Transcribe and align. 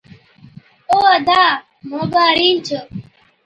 او 0.91 0.97
ادا 1.15 1.41
موڳا 1.89 2.25
رِينڇ۔ 2.37 2.67